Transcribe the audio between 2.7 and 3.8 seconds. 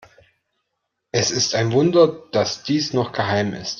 noch geheim ist.